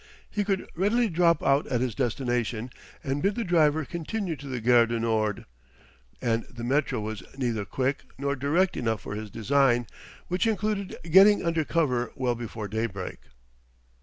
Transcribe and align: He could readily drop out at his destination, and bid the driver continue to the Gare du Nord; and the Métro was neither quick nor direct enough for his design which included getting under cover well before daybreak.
He 0.31 0.43
could 0.43 0.67
readily 0.73 1.09
drop 1.09 1.43
out 1.43 1.67
at 1.67 1.79
his 1.79 1.93
destination, 1.93 2.71
and 3.03 3.21
bid 3.21 3.35
the 3.35 3.43
driver 3.43 3.85
continue 3.85 4.35
to 4.37 4.47
the 4.47 4.59
Gare 4.59 4.87
du 4.87 4.99
Nord; 4.99 5.45
and 6.19 6.43
the 6.49 6.63
Métro 6.63 6.99
was 6.99 7.21
neither 7.37 7.65
quick 7.65 8.05
nor 8.17 8.35
direct 8.35 8.75
enough 8.75 9.01
for 9.01 9.13
his 9.13 9.29
design 9.29 9.85
which 10.27 10.47
included 10.47 10.97
getting 11.03 11.45
under 11.45 11.63
cover 11.63 12.11
well 12.15 12.33
before 12.33 12.67
daybreak. 12.67 13.19